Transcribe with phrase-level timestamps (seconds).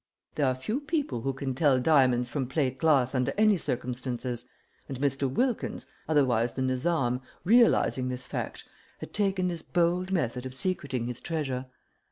[0.33, 4.47] There are few people who can tell diamonds from plate glass under any circumstances,
[4.89, 5.29] and Mr.
[5.29, 8.63] Wilkins, otherwise the Nizam, realizing this fact,
[8.97, 11.67] had taken this bold method of secreting his treasure.